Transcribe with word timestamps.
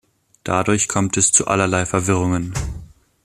Dadurch 0.43 0.87
kommt 0.87 1.15
es 1.17 1.31
zu 1.31 1.45
allerlei 1.45 1.85
Verwirrungen. 1.85 2.55